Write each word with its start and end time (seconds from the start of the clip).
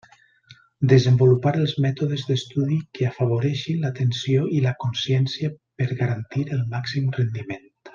Desenvolupar 0.93 1.53
els 1.59 1.73
mètodes 1.85 2.23
d'estudi 2.31 2.79
que 2.99 3.07
afavoreixin 3.11 3.85
l'atenció 3.87 4.51
i 4.59 4.65
la 4.67 4.75
consciència 4.87 5.55
per 5.83 5.91
garantir 6.05 6.49
el 6.59 6.69
màxim 6.77 7.17
rendiment. 7.23 7.75